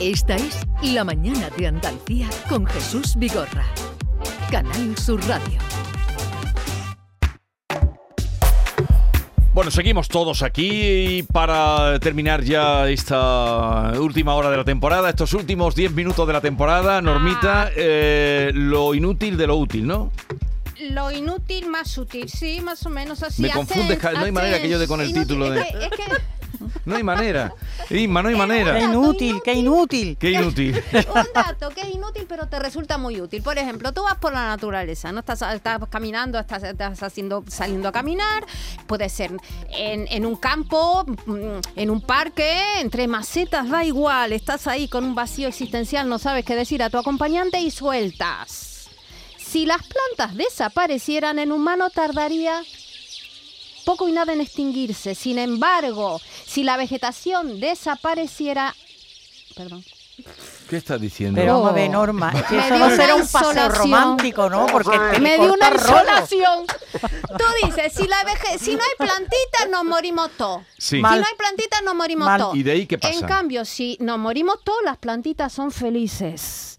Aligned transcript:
Esta 0.00 0.36
es 0.36 0.66
La 0.82 1.04
Mañana 1.04 1.48
de 1.56 1.66
Andalucía 1.68 2.28
con 2.48 2.66
Jesús 2.66 3.14
Vigorra. 3.16 3.64
Canal 4.50 4.96
Sur 4.98 5.20
Radio. 5.26 5.58
Bueno, 9.54 9.70
seguimos 9.70 10.08
todos 10.08 10.42
aquí 10.42 11.24
para 11.32 11.98
terminar 11.98 12.42
ya 12.42 12.88
esta 12.90 13.94
última 13.98 14.34
hora 14.34 14.50
de 14.50 14.58
la 14.58 14.64
temporada, 14.64 15.08
estos 15.08 15.32
últimos 15.32 15.74
10 15.74 15.92
minutos 15.92 16.26
de 16.26 16.32
la 16.34 16.42
temporada. 16.42 17.00
Normita, 17.00 17.70
eh, 17.74 18.50
lo 18.54 18.94
inútil 18.94 19.38
de 19.38 19.46
lo 19.46 19.56
útil, 19.56 19.86
¿no? 19.86 20.12
Lo 20.90 21.10
inútil 21.10 21.68
más 21.70 21.96
útil, 21.96 22.28
sí, 22.28 22.60
más 22.60 22.84
o 22.84 22.90
menos 22.90 23.22
así. 23.22 23.40
Me 23.40 23.50
confundes, 23.50 23.98
no 24.02 24.24
hay 24.24 24.30
manera 24.30 24.60
que 24.60 24.68
yo 24.68 24.78
dé 24.78 24.86
con 24.86 25.00
el 25.00 25.08
inútil. 25.08 25.26
título 25.26 25.50
de- 25.50 25.60
Es 25.60 25.66
que- 25.72 25.84
es 25.84 25.90
que 25.90 26.04
No 26.86 26.94
hay 26.94 27.02
manera. 27.02 27.52
Inma, 27.90 28.22
no 28.22 28.28
hay 28.28 28.34
Qué 28.34 28.38
manera. 28.38 28.80
inútil, 28.80 29.40
qué 29.44 29.54
inútil. 29.54 30.16
Qué 30.18 30.30
inútil. 30.30 30.82
un 30.92 31.26
dato 31.34 31.68
que 31.70 31.80
es 31.80 31.94
inútil 31.94 32.24
pero 32.28 32.46
te 32.48 32.58
resulta 32.60 32.96
muy 32.96 33.20
útil. 33.20 33.42
Por 33.42 33.58
ejemplo, 33.58 33.92
tú 33.92 34.04
vas 34.04 34.14
por 34.14 34.32
la 34.32 34.46
naturaleza, 34.46 35.10
no 35.10 35.18
estás, 35.18 35.42
estás 35.42 35.80
caminando, 35.90 36.38
estás, 36.38 36.62
estás 36.62 37.02
haciendo, 37.02 37.44
saliendo 37.48 37.88
a 37.88 37.92
caminar, 37.92 38.46
puede 38.86 39.08
ser 39.08 39.32
en, 39.70 40.06
en 40.08 40.24
un 40.24 40.36
campo, 40.36 41.04
mm, 41.26 41.58
en 41.74 41.90
un 41.90 42.00
parque, 42.00 42.80
entre 42.80 43.08
macetas, 43.08 43.68
da 43.68 43.84
igual, 43.84 44.32
estás 44.32 44.68
ahí 44.68 44.86
con 44.86 45.04
un 45.04 45.16
vacío 45.16 45.48
existencial, 45.48 46.08
no 46.08 46.18
sabes 46.20 46.44
qué 46.44 46.54
decir 46.54 46.82
a 46.84 46.90
tu 46.90 46.98
acompañante 46.98 47.60
y 47.60 47.70
sueltas. 47.72 48.88
Si 49.36 49.66
las 49.66 49.82
plantas 49.82 50.36
desaparecieran 50.36 51.40
en 51.40 51.50
humano 51.50 51.90
tardaría 51.90 52.62
poco 53.86 54.06
y 54.08 54.12
nada 54.12 54.32
en 54.34 54.40
extinguirse. 54.42 55.14
Sin 55.14 55.38
embargo, 55.38 56.20
si 56.44 56.62
la 56.64 56.76
vegetación 56.76 57.60
desapareciera... 57.60 58.74
Perdón. 59.56 59.82
¿Qué 60.68 60.76
estás 60.78 61.00
diciendo? 61.00 61.40
Pero 61.40 61.54
vamos 61.54 61.70
a 61.70 61.74
ver, 61.74 61.90
Norma, 61.90 62.32
Me 62.32 62.40
eso 62.40 62.48
dio 62.74 62.78
no 62.78 62.86
una 62.86 62.96
será 62.96 63.14
un 63.14 63.20
paseo 63.28 63.50
insolación. 63.52 63.72
romántico, 63.76 64.50
¿no? 64.50 64.66
Porque 64.66 64.98
te 65.12 65.20
Me 65.20 65.38
dio 65.38 65.52
una 65.54 65.68
insolación. 65.70 66.66
Tú 66.66 67.44
dices, 67.66 67.92
si, 67.92 68.06
la 68.08 68.24
veje- 68.24 68.58
si 68.58 68.74
no 68.74 68.82
hay 68.82 69.06
plantitas, 69.06 69.68
nos 69.70 69.84
morimos 69.84 70.30
todos. 70.36 70.62
Sí. 70.78 70.96
Si 70.96 71.00
Mal. 71.02 71.20
no 71.20 71.26
hay 71.26 71.34
plantitas, 71.36 71.82
nos 71.84 71.94
morimos 71.94 72.36
todos. 72.38 72.56
¿Y 72.56 72.62
de 72.64 72.72
ahí 72.72 72.86
qué 72.86 72.98
pasa? 72.98 73.14
En 73.14 73.26
cambio, 73.26 73.64
si 73.64 73.96
nos 74.00 74.18
morimos 74.18 74.56
todos, 74.64 74.80
las 74.84 74.96
plantitas 74.96 75.52
son 75.52 75.70
felices. 75.70 76.78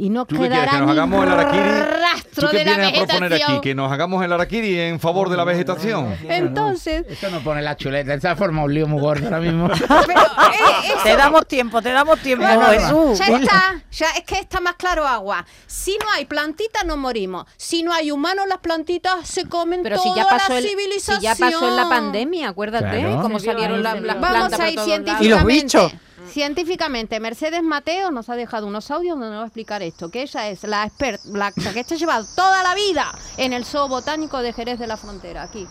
Y 0.00 0.10
no 0.10 0.26
¿Tú 0.26 0.36
qué 0.36 0.42
quieres? 0.42 0.58
quedará 0.58 0.70
¿Que 0.72 0.78
nos 0.78 0.90
hagamos 0.92 1.24
el 1.26 1.32
araquiri? 1.32 1.62
rastro 1.62 2.48
¿Tú 2.48 2.48
qué 2.52 2.58
de 2.58 2.64
la 2.66 2.76
vienes 2.76 2.88
a 2.88 3.04
proponer 3.06 3.30
vegetación. 3.30 3.58
aquí? 3.58 3.68
¿Que 3.68 3.74
nos 3.74 3.90
hagamos 3.92 4.24
el 4.24 4.32
araquiri 4.32 4.78
en 4.80 5.00
favor 5.00 5.28
de 5.28 5.36
la 5.36 5.42
vegetación? 5.44 6.16
Entonces, 6.28 7.04
Eso 7.08 7.30
no 7.30 7.40
pone 7.40 7.62
la 7.62 7.76
chuleta, 7.76 8.14
esa 8.14 8.36
forma 8.36 8.62
un 8.62 8.72
lío 8.72 8.86
muy 8.86 9.00
gordo 9.00 9.24
ahora 9.26 9.40
mismo. 9.40 9.68
pero, 10.06 10.20
eh, 10.20 10.86
eso- 10.86 11.02
Te 11.02 11.16
damos 11.16 11.46
tiempo, 11.48 11.82
te 11.82 11.90
damos 11.90 12.18
tiempo, 12.20 12.46
Jesús. 12.46 13.18
Ya 13.18 13.26
está, 13.38 13.82
ya 13.90 14.06
es 14.16 14.22
que 14.24 14.36
está 14.36 14.60
más 14.60 14.74
claro 14.76 15.04
agua. 15.04 15.44
Si 15.66 15.98
no 16.00 16.06
hay 16.12 16.26
plantitas, 16.26 16.84
nos 16.86 16.96
morimos. 16.96 17.46
Si 17.56 17.82
no 17.82 17.92
hay 17.92 18.12
humanos, 18.12 18.46
las 18.48 18.58
plantitas 18.58 19.26
se 19.28 19.46
comen 19.48 19.82
Pero 19.82 19.96
toda 19.96 20.14
si 20.14 20.14
ya 20.20 20.28
pasó 20.28 20.52
la 20.52 20.58
el, 20.58 20.62
si 20.64 20.70
civilización. 20.70 21.20
ya 21.20 21.34
pasó 21.34 21.68
en 21.68 21.74
la 21.76 21.88
pandemia, 21.88 22.50
acuérdate 22.50 23.00
Claro. 23.00 23.20
cómo 23.20 23.40
salieron 23.40 23.82
la- 23.82 23.94
las 23.96 24.14
plantas 24.16 24.32
Vamos 24.32 24.52
por 24.52 24.60
a 24.62 24.70
ir 24.70 24.76
todos 24.76 24.88
lados. 24.88 25.04
científicamente. 25.04 25.24
Y 25.24 25.28
los 25.28 25.44
bichos. 25.44 25.92
Científicamente, 26.26 27.20
Mercedes 27.20 27.62
Mateo 27.62 28.10
nos 28.10 28.28
ha 28.28 28.36
dejado 28.36 28.66
unos 28.66 28.90
audios 28.90 29.18
donde 29.18 29.30
nos 29.30 29.38
va 29.38 29.44
a 29.44 29.46
explicar 29.46 29.82
esto, 29.82 30.10
que 30.10 30.22
ella 30.22 30.48
es 30.48 30.62
la 30.64 30.84
experta, 30.84 31.22
la 31.26 31.52
que 31.52 31.80
está 31.80 31.94
llevado 31.94 32.26
toda 32.34 32.62
la 32.62 32.74
vida 32.74 33.10
en 33.36 33.52
el 33.52 33.64
Zoo 33.64 33.88
Botánico 33.88 34.38
de 34.42 34.52
Jerez 34.52 34.78
de 34.78 34.86
la 34.86 34.96
Frontera, 34.96 35.42
aquí. 35.42 35.66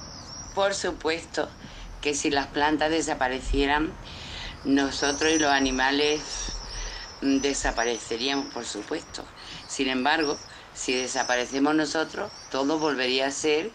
Por 0.55 0.73
supuesto 0.73 1.49
que 2.01 2.13
si 2.13 2.29
las 2.29 2.47
plantas 2.47 2.89
desaparecieran, 2.89 3.91
nosotros 4.63 5.31
y 5.31 5.39
los 5.39 5.51
animales 5.51 6.21
mm, 7.21 7.39
desapareceríamos, 7.39 8.53
por 8.53 8.65
supuesto. 8.65 9.23
Sin 9.67 9.89
embargo, 9.89 10.37
si 10.73 10.93
desaparecemos 10.93 11.75
nosotros, 11.75 12.31
todo 12.51 12.79
volvería 12.79 13.27
a 13.27 13.31
ser 13.31 13.71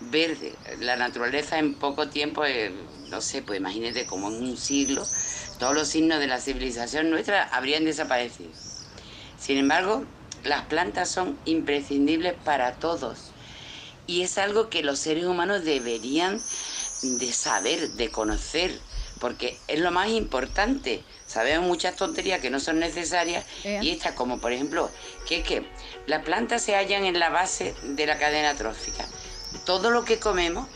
verde. 0.00 0.54
La 0.80 0.96
naturaleza 0.96 1.58
en 1.58 1.74
poco 1.74 2.08
tiempo, 2.08 2.44
eh, 2.44 2.72
no 3.08 3.20
sé, 3.20 3.42
pues 3.42 3.58
imagínate 3.58 4.06
como 4.06 4.28
en 4.28 4.42
un 4.42 4.56
siglo, 4.56 5.04
todos 5.64 5.76
los 5.76 5.88
signos 5.88 6.20
de 6.20 6.26
la 6.26 6.42
civilización 6.42 7.08
nuestra 7.08 7.44
habrían 7.44 7.86
desaparecido. 7.86 8.50
Sin 9.40 9.56
embargo, 9.56 10.04
las 10.42 10.66
plantas 10.66 11.08
son 11.08 11.38
imprescindibles 11.46 12.34
para 12.44 12.74
todos. 12.74 13.30
Y 14.06 14.20
es 14.20 14.36
algo 14.36 14.68
que 14.68 14.82
los 14.82 14.98
seres 14.98 15.24
humanos 15.24 15.64
deberían 15.64 16.38
de 17.02 17.32
saber, 17.32 17.88
de 17.92 18.10
conocer, 18.10 18.78
porque 19.20 19.56
es 19.66 19.80
lo 19.80 19.90
más 19.90 20.10
importante. 20.10 21.02
Sabemos 21.26 21.66
muchas 21.66 21.96
tonterías 21.96 22.42
que 22.42 22.50
no 22.50 22.60
son 22.60 22.78
necesarias 22.78 23.46
y 23.64 23.88
estas 23.88 24.12
como 24.12 24.40
por 24.40 24.52
ejemplo, 24.52 24.90
que 25.26 25.38
es 25.38 25.46
que 25.46 25.66
las 26.06 26.24
plantas 26.24 26.60
se 26.60 26.76
hallan 26.76 27.06
en 27.06 27.18
la 27.18 27.30
base 27.30 27.74
de 27.84 28.06
la 28.06 28.18
cadena 28.18 28.54
trófica. 28.54 29.06
Todo 29.64 29.90
lo 29.90 30.04
que 30.04 30.18
comemos, 30.18 30.68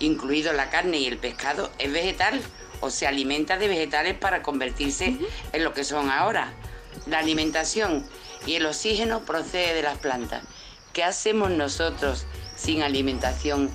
incluido 0.00 0.52
la 0.52 0.70
carne 0.70 0.98
y 0.98 1.06
el 1.06 1.18
pescado, 1.18 1.70
es 1.78 1.92
vegetal 1.92 2.42
o 2.84 2.90
se 2.90 3.06
alimenta 3.06 3.56
de 3.56 3.66
vegetales 3.66 4.14
para 4.14 4.42
convertirse 4.42 5.16
en 5.52 5.64
lo 5.64 5.72
que 5.72 5.84
son 5.84 6.10
ahora. 6.10 6.52
La 7.06 7.18
alimentación 7.18 8.04
y 8.46 8.56
el 8.56 8.66
oxígeno 8.66 9.20
procede 9.20 9.72
de 9.72 9.82
las 9.82 9.96
plantas. 9.98 10.42
¿Qué 10.92 11.02
hacemos 11.02 11.50
nosotros 11.50 12.26
sin 12.56 12.82
alimentación 12.82 13.70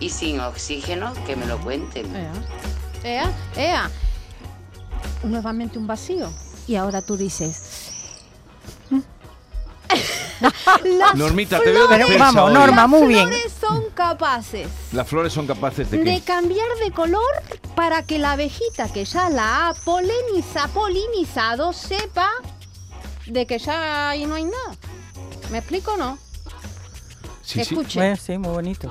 y 0.00 0.08
sin 0.08 0.40
oxígeno? 0.40 1.12
Que 1.26 1.36
me 1.36 1.44
lo 1.44 1.60
cuenten. 1.60 2.06
Ea, 3.04 3.30
ea. 3.54 3.90
Nuevamente 5.22 5.78
un 5.78 5.86
vacío. 5.86 6.32
Y 6.66 6.76
ahora 6.76 7.02
tú 7.02 7.18
dices... 7.18 7.90
Las 10.40 11.14
Normita, 11.14 11.60
te 11.60 11.70
veo 11.70 11.86
dispersa 11.86 12.32
vamos. 12.32 12.52
Norma, 12.52 12.86
muy 12.86 13.14
las 13.14 13.28
bien. 13.28 13.40
son 13.60 13.83
capaces 13.94 14.68
Las 14.92 15.08
flores 15.08 15.32
son 15.32 15.46
capaces 15.46 15.90
de 15.90 15.98
de 15.98 16.04
qué? 16.04 16.20
cambiar 16.20 16.66
de 16.84 16.90
color 16.92 17.22
para 17.74 18.02
que 18.02 18.18
la 18.18 18.32
abejita 18.32 18.92
que 18.92 19.04
ya 19.04 19.30
la 19.30 19.68
ha 19.68 19.74
poliniza, 19.74 20.68
polinizado 20.68 21.72
sepa 21.72 22.30
de 23.26 23.46
que 23.46 23.58
ya 23.58 24.10
ahí 24.10 24.26
no 24.26 24.34
hay 24.34 24.44
nada. 24.44 24.76
¿Me 25.50 25.58
explico 25.58 25.92
o 25.92 25.96
no? 25.96 26.18
Sí, 27.42 27.54
sí. 27.54 27.60
Escuche. 27.60 27.98
Bueno, 27.98 28.16
sí, 28.16 28.38
muy 28.38 28.52
bonito. 28.52 28.90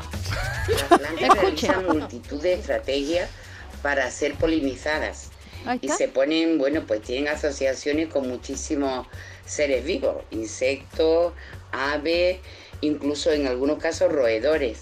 Las 0.68 0.84
plantas 0.84 1.22
Escuche. 1.22 1.68
realizan 1.68 1.86
multitud 1.88 2.42
de 2.42 2.54
estrategias 2.54 3.30
para 3.82 4.10
ser 4.12 4.36
polinizadas. 4.36 5.30
Y 5.82 5.88
se 5.90 6.08
ponen, 6.10 6.58
bueno, 6.58 6.84
pues 6.86 7.02
tienen 7.02 7.30
asociaciones 7.34 8.10
con 8.10 8.28
muchísimos 8.28 9.08
seres 9.46 9.86
vivos, 9.86 10.18
insectos, 10.32 11.34
aves, 11.72 12.40
incluso 12.82 13.32
en 13.32 13.48
algunos 13.48 13.78
casos 13.78 14.12
roedores. 14.12 14.82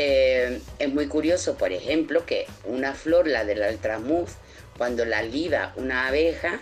Eh, 0.00 0.60
es 0.78 0.94
muy 0.94 1.08
curioso, 1.08 1.56
por 1.58 1.72
ejemplo, 1.72 2.24
que 2.24 2.46
una 2.62 2.94
flor, 2.94 3.26
la 3.26 3.44
del 3.44 3.64
altramuz, 3.64 4.30
cuando 4.76 5.04
la 5.04 5.22
liba 5.22 5.72
una 5.74 6.06
abeja, 6.06 6.60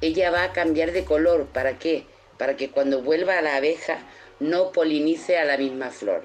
ella 0.00 0.30
va 0.30 0.44
a 0.44 0.52
cambiar 0.52 0.92
de 0.92 1.04
color. 1.04 1.46
¿Para 1.46 1.76
qué? 1.76 2.04
Para 2.38 2.56
que 2.56 2.70
cuando 2.70 3.02
vuelva 3.02 3.36
a 3.36 3.42
la 3.42 3.56
abeja 3.56 3.98
no 4.38 4.70
polinice 4.70 5.38
a 5.38 5.44
la 5.44 5.56
misma 5.56 5.90
flor. 5.90 6.22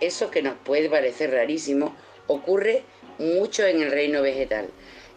Eso 0.00 0.30
que 0.30 0.42
nos 0.42 0.58
puede 0.58 0.90
parecer 0.90 1.30
rarísimo 1.30 1.96
ocurre 2.26 2.82
mucho 3.18 3.64
en 3.64 3.80
el 3.80 3.90
reino 3.90 4.20
vegetal. 4.20 4.68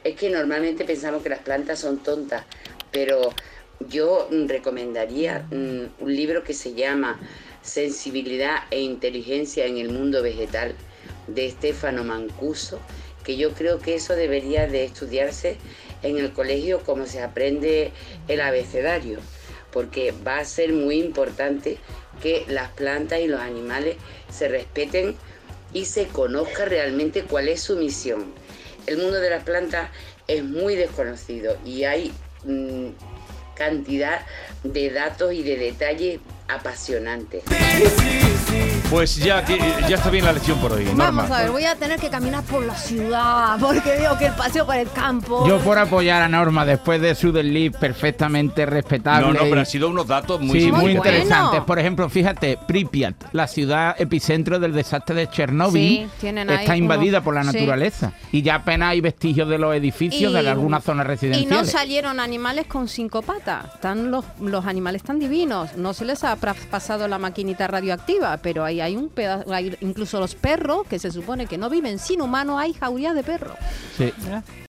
Es 0.06 0.16
que 0.16 0.30
normalmente 0.30 0.86
pensamos 0.86 1.22
que 1.22 1.28
las 1.28 1.40
plantas 1.40 1.80
son 1.80 2.02
tontas, 2.02 2.46
pero 2.92 3.34
yo 3.90 4.30
recomendaría 4.48 5.46
mm, 5.52 6.02
un 6.02 6.16
libro 6.16 6.46
que 6.46 6.54
se 6.54 6.76
llama 6.76 7.20
Sensibilidad 7.62 8.64
e 8.72 8.82
Inteligencia 8.82 9.66
en 9.66 9.78
el 9.78 9.90
Mundo 9.90 10.24
Vegetal 10.24 10.76
de 11.28 11.46
Estefano 11.46 12.04
Mancuso, 12.04 12.80
que 13.24 13.38
yo 13.38 13.54
creo 13.54 13.80
que 13.80 13.96
eso 13.96 14.16
debería 14.16 14.68
de 14.68 14.86
estudiarse 14.86 15.58
en 16.02 16.18
el 16.18 16.32
colegio 16.32 16.82
como 16.84 17.06
se 17.06 17.22
aprende 17.22 17.92
el 18.28 18.42
abecedario, 18.42 19.20
porque 19.72 20.14
va 20.26 20.40
a 20.40 20.46
ser 20.46 20.74
muy 20.74 21.00
importante 21.00 21.78
que 22.22 22.46
las 22.48 22.70
plantas 22.72 23.20
y 23.20 23.28
los 23.28 23.40
animales 23.40 23.98
se 24.30 24.48
respeten 24.48 25.16
y 25.74 25.86
se 25.86 26.08
conozca 26.08 26.66
realmente 26.66 27.24
cuál 27.24 27.48
es 27.48 27.62
su 27.62 27.76
misión. 27.76 28.34
El 28.88 28.98
mundo 28.98 29.20
de 29.20 29.30
las 29.30 29.44
plantas 29.44 29.92
es 30.28 30.44
muy 30.44 30.76
desconocido 30.76 31.58
y 31.66 31.84
hay 31.84 32.12
mm, 32.44 32.88
cantidad 33.56 34.26
de 34.64 34.90
datos 34.90 35.34
y 35.34 35.44
de 35.44 35.58
detalles 35.58 36.20
sí. 38.48 38.82
Pues 38.90 39.18
ya 39.18 39.46
que 39.46 39.60
ya 39.88 39.98
está 39.98 40.10
bien 40.10 40.26
la 40.26 40.34
lección 40.34 40.58
por 40.60 40.72
hoy. 40.74 40.84
Norma. 40.86 41.06
Vamos 41.12 41.32
a 41.32 41.42
ver, 41.44 41.52
voy 41.52 41.64
a 41.64 41.76
tener 41.76 42.00
que 42.00 42.10
caminar 42.10 42.44
por 42.46 42.66
la 42.66 42.74
ciudad 42.76 43.58
porque 43.60 43.92
veo 43.92 44.18
que 44.18 44.26
el 44.28 44.34
paseo 44.34 44.66
por 44.66 44.76
el 44.76 44.90
campo. 44.92 45.48
Yo 45.48 45.60
por 45.60 45.78
apoyar 45.78 46.24
a 46.24 46.28
Norma 46.28 46.66
después 46.66 47.00
de 47.00 47.14
su 47.14 47.32
desliz 47.32 47.72
perfectamente 47.78 48.66
respetable. 48.66 49.28
No, 49.28 49.34
no, 49.34 49.40
pero 49.42 49.58
y- 49.58 49.60
han 49.60 49.66
sido 49.68 49.90
unos 49.90 50.08
datos 50.08 50.42
muy 50.42 50.60
Sí, 50.60 50.72
muy, 50.72 50.82
Muy 50.82 50.92
interesantes. 50.94 51.50
bueno. 51.52 51.66
Por 51.68 51.78
ejemplo, 51.78 52.10
fíjate, 52.10 52.58
Pripyat, 52.68 53.16
la 53.32 53.48
ciudad 53.48 53.96
epicentro 54.00 54.58
del 54.60 54.74
desastre 54.74 55.16
de 55.16 55.30
Chernóbil, 55.30 56.10
Sí, 56.20 56.28
está 56.50 56.76
invadida 56.76 57.18
unos- 57.20 57.26
por 57.26 57.36
la 57.36 57.44
sí. 57.44 57.48
naturaleza. 57.54 58.14
Y 58.32 58.42
ya 58.42 58.56
apenas 58.56 58.90
hay 58.90 59.02
vestigios 59.02 59.48
de 59.50 59.60
los 59.60 59.76
edificios 59.76 60.34
de 60.34 60.50
algunas 60.50 60.84
zonas 60.84 61.04
Y 61.06 61.08
no 61.08 61.10
residenciales. 61.14 61.72
salieron 61.72 62.20
animales 62.20 62.66
con 62.66 62.88
cinco 62.88 63.22
patas. 63.22 63.66
Están 63.76 64.10
los, 64.10 64.26
los 64.42 64.66
animales 64.66 65.04
tan 65.04 65.20
divinos. 65.20 65.76
No 65.78 65.94
se 65.94 66.06
les 66.06 66.24
ha 66.24 66.36
pasado 66.40 67.08
la 67.08 67.18
maquinita 67.18 67.68
radioactiva, 67.68 68.38
pero 68.38 68.64
ahí 68.64 68.82
hay 68.82 68.96
un 68.96 69.10
pedazo, 69.10 69.54
hay 69.54 69.76
incluso 69.82 70.20
los 70.20 70.36
perros, 70.36 70.88
que 70.88 71.00
se 71.00 71.12
supone 71.12 71.48
que 71.48 71.58
no 71.58 71.70
viven 71.70 72.00
sin 72.00 72.22
humano, 72.22 72.58
hay 72.58 72.74
jauría 72.74 73.14
de 73.14 73.24
perros. 73.24 73.56
Sí. 73.98 74.12